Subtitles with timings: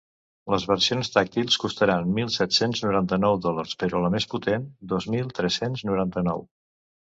[0.51, 5.87] Les versions tàctils costaran mil set-cents noranta-nou dòlars, però la més potent, dos mil tres-cents
[5.93, 6.47] noranta-nou.